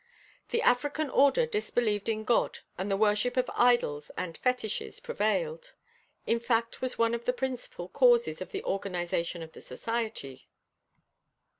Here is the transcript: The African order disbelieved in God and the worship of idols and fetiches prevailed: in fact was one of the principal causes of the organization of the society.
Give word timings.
The 0.49 0.63
African 0.63 1.11
order 1.11 1.45
disbelieved 1.45 2.09
in 2.09 2.23
God 2.23 2.61
and 2.75 2.89
the 2.89 2.97
worship 2.97 3.37
of 3.37 3.51
idols 3.53 4.09
and 4.17 4.35
fetiches 4.35 4.99
prevailed: 4.99 5.73
in 6.25 6.39
fact 6.39 6.81
was 6.81 6.97
one 6.97 7.13
of 7.13 7.25
the 7.25 7.33
principal 7.33 7.87
causes 7.87 8.41
of 8.41 8.51
the 8.51 8.63
organization 8.63 9.43
of 9.43 9.51
the 9.51 9.61
society. 9.61 10.49